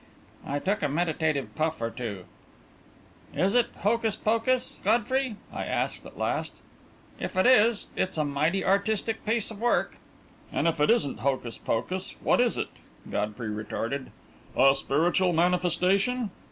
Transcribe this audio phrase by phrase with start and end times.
[0.43, 2.23] I took a meditative puff or two.
[3.35, 6.55] "Is it hocus pocus, Godfrey?" I asked, at last.
[7.19, 9.97] "If it is, it's a mighty artistic piece of work."
[10.51, 12.69] "And if it isn't hocus pocus, what is it?"
[13.11, 14.09] Godfrey retorted.
[14.57, 16.31] "A spiritual manifestation?"